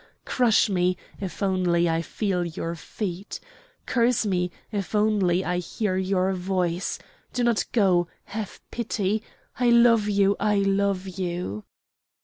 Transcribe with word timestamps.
Crush 0.25 0.67
me, 0.67 0.97
if 1.19 1.43
only 1.43 1.87
I 1.87 2.01
feel 2.01 2.43
your 2.43 2.73
feet! 2.73 3.39
curse 3.85 4.25
me, 4.25 4.49
if 4.71 4.95
only 4.95 5.45
I 5.45 5.59
hear 5.59 5.95
your 5.95 6.33
voice! 6.33 6.97
Do 7.33 7.43
not 7.43 7.65
go! 7.71 8.07
have 8.23 8.59
pity! 8.71 9.21
I 9.59 9.69
love 9.69 10.09
you! 10.09 10.35
I 10.39 10.55
love 10.55 11.07
you!" 11.07 11.65